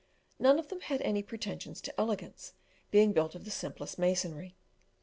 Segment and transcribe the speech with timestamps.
[0.39, 2.53] None of them had any pretensions to elegance,
[2.89, 4.55] being built of the simplest masonry.